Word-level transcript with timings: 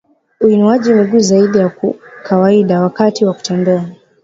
uinuaji 0.41 0.93
miguu 0.93 1.19
zaidi 1.19 1.57
ya 1.57 1.71
kawaida 2.23 2.81
wakati 2.81 3.25
wa 3.25 3.33
kutembea 3.33 3.89